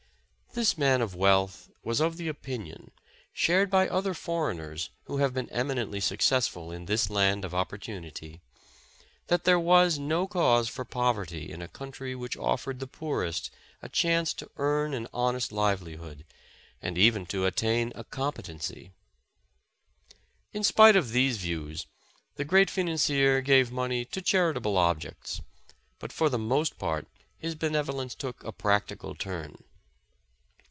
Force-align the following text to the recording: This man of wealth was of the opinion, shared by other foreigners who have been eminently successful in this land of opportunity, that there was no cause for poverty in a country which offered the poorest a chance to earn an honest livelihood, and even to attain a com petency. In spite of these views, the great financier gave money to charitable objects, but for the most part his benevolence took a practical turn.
This 0.53 0.77
man 0.77 0.99
of 1.01 1.15
wealth 1.15 1.69
was 1.81 2.01
of 2.01 2.17
the 2.17 2.27
opinion, 2.27 2.91
shared 3.31 3.69
by 3.69 3.87
other 3.87 4.13
foreigners 4.13 4.89
who 5.05 5.19
have 5.19 5.33
been 5.33 5.49
eminently 5.49 6.01
successful 6.01 6.73
in 6.73 6.87
this 6.87 7.09
land 7.09 7.45
of 7.45 7.55
opportunity, 7.55 8.41
that 9.27 9.45
there 9.45 9.57
was 9.57 9.97
no 9.97 10.27
cause 10.27 10.67
for 10.67 10.83
poverty 10.83 11.49
in 11.49 11.61
a 11.61 11.69
country 11.69 12.15
which 12.15 12.35
offered 12.35 12.79
the 12.81 12.85
poorest 12.85 13.49
a 13.81 13.87
chance 13.87 14.33
to 14.33 14.51
earn 14.57 14.93
an 14.93 15.07
honest 15.13 15.53
livelihood, 15.53 16.25
and 16.81 16.97
even 16.97 17.25
to 17.27 17.45
attain 17.45 17.93
a 17.95 18.03
com 18.03 18.33
petency. 18.33 18.91
In 20.51 20.65
spite 20.65 20.97
of 20.97 21.11
these 21.11 21.37
views, 21.37 21.87
the 22.35 22.43
great 22.43 22.69
financier 22.69 23.39
gave 23.39 23.71
money 23.71 24.03
to 24.03 24.21
charitable 24.21 24.75
objects, 24.77 25.39
but 25.97 26.11
for 26.11 26.27
the 26.27 26.37
most 26.37 26.77
part 26.77 27.07
his 27.37 27.55
benevolence 27.55 28.13
took 28.13 28.43
a 28.43 28.51
practical 28.51 29.15
turn. 29.15 29.55